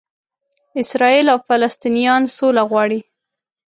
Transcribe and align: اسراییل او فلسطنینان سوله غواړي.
اسراییل 0.81 1.27
او 1.33 1.39
فلسطنینان 1.47 2.23
سوله 2.37 2.63
غواړي. 2.69 2.99